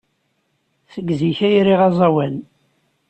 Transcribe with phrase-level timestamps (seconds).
[0.93, 2.35] Seg zik ay riɣ aẓawan.